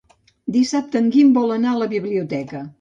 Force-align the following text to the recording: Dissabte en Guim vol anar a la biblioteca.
Dissabte 0.55 0.99
en 1.03 1.13
Guim 1.17 1.31
vol 1.37 1.55
anar 1.59 1.71
a 1.77 1.81
la 1.85 1.91
biblioteca. 1.95 2.67